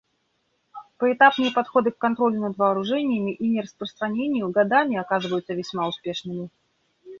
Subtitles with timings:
[0.97, 6.49] Поэтапные подходы к контролю над вооружениями и нераспространению годами оказываются весьма успешными.